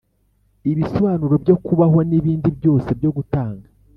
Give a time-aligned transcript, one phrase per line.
[0.71, 3.67] ibisobanuro byo kubaho nibindi byose byo gutanga.